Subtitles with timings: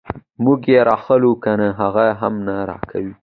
[0.43, 3.13] موږ یې راواخلو کنه هغه هم نه راکوي.